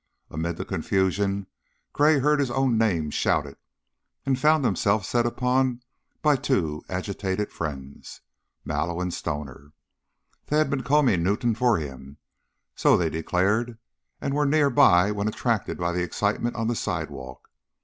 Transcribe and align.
Amid 0.31 0.57
the 0.57 0.65
confusion 0.65 1.45
Gray 1.93 2.17
heard 2.17 2.39
his 2.39 2.49
own 2.49 2.75
name 2.75 3.11
shouted, 3.11 3.57
and 4.25 4.39
found 4.39 4.65
himself 4.65 5.05
set 5.05 5.27
upon 5.27 5.83
by 6.23 6.37
two 6.37 6.83
agitated 6.89 7.51
friends, 7.51 8.21
Mallow 8.65 8.99
and 8.99 9.13
Stoner. 9.13 9.73
They 10.47 10.57
had 10.57 10.71
been 10.71 10.81
combing 10.81 11.21
Newtown 11.21 11.53
for 11.53 11.77
him, 11.77 12.17
so 12.75 12.97
they 12.97 13.11
declared, 13.11 13.77
and 14.19 14.33
were 14.33 14.47
near 14.47 14.71
by 14.71 15.11
when 15.11 15.27
attracted 15.27 15.77
by 15.77 15.91
the 15.91 16.01
excitement 16.01 16.55
on 16.55 16.65
the 16.65 16.73
sidewalk. 16.75 17.47